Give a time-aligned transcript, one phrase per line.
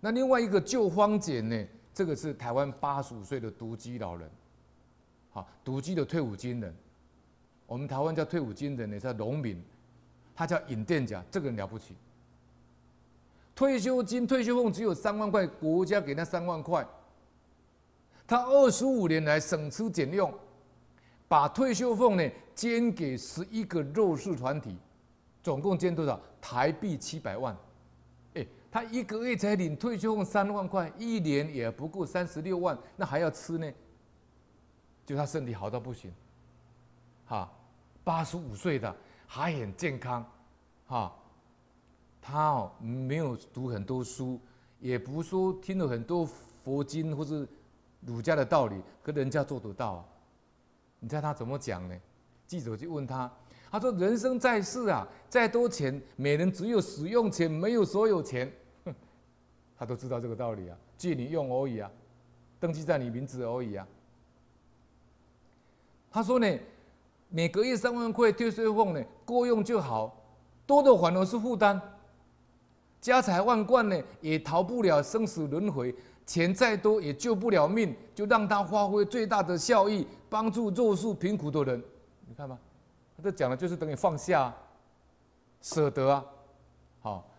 [0.00, 1.66] 那另外一个救荒简呢？
[1.92, 4.30] 这个是台湾八十五岁的独居老人，
[5.30, 6.74] 好，独居的退伍军人，
[7.66, 9.62] 我们台湾叫退伍军人呢，叫农民，
[10.34, 11.94] 他叫尹店甲，这个人了不起。
[13.54, 16.86] 退休金、退休俸只有三万块，国家给他三万块，
[18.26, 20.32] 他二十五年来省吃俭用，
[21.28, 24.78] 把退休俸呢捐给十一个弱势团体，
[25.42, 26.18] 总共捐多少？
[26.40, 27.54] 台币七百万。
[28.72, 33.68] 他一个月才领退休金三万块，一年也不过三十六万，那还要吃呢？
[35.04, 36.12] 就他身体好到不行，
[37.26, 37.50] 哈，
[38.04, 38.94] 八十五岁的
[39.26, 40.24] 还很健康，
[40.86, 41.12] 哈，
[42.22, 44.40] 他哦没有读很多书，
[44.78, 46.24] 也不说听了很多
[46.64, 47.48] 佛经或是
[48.02, 50.04] 儒家的道理，可人家做得到啊。
[51.00, 52.00] 你猜他怎么讲呢？
[52.46, 53.28] 记者就问他。
[53.70, 58.50] 他说：“人生在世啊，再多钱，每人只有使用钱，没有所有权。
[59.78, 61.88] 他都知道这个道理啊，借你用而已啊，
[62.58, 63.86] 登记在你名字而已啊。”
[66.10, 66.58] 他说呢，
[67.28, 70.20] 每个月三万块退休俸呢，够用就好，
[70.66, 71.80] 多的反而是负担。
[73.00, 75.94] 家财万贯呢，也逃不了生死轮回。
[76.26, 81.82] 钱再多也救不了命，就让他发挥最大的效益，帮助弱势贫苦的人。
[82.28, 82.58] 你看吧。
[83.20, 84.52] 这讲的就是等于放下，
[85.60, 86.24] 舍得啊，
[87.00, 87.29] 好，